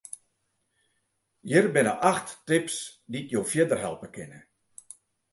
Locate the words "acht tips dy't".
2.11-3.31